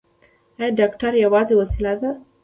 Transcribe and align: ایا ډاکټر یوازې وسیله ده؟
ایا 0.57 0.67
ډاکټر 0.79 1.11
یوازې 1.25 1.55
وسیله 1.61 1.93
ده؟ 2.01 2.11